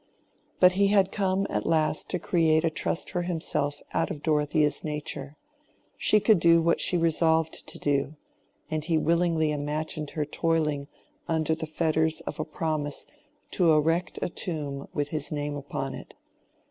But 0.59 0.71
he 0.71 0.87
had 0.87 1.11
come 1.11 1.45
at 1.51 1.63
last 1.67 2.09
to 2.09 2.17
create 2.17 2.63
a 2.65 2.71
trust 2.71 3.11
for 3.11 3.21
himself 3.21 3.83
out 3.93 4.09
of 4.09 4.23
Dorothea's 4.23 4.83
nature: 4.83 5.37
she 5.95 6.19
could 6.19 6.39
do 6.39 6.59
what 6.59 6.81
she 6.81 6.97
resolved 6.97 7.67
to 7.67 7.77
do: 7.77 8.15
and 8.71 8.83
he 8.83 8.97
willingly 8.97 9.51
imagined 9.51 10.09
her 10.17 10.25
toiling 10.25 10.87
under 11.27 11.53
the 11.53 11.67
fetters 11.67 12.21
of 12.21 12.39
a 12.39 12.45
promise 12.45 13.05
to 13.51 13.71
erect 13.73 14.17
a 14.23 14.29
tomb 14.29 14.87
with 14.91 15.09
his 15.09 15.31
name 15.31 15.55
upon 15.55 15.93
it. 15.93 16.15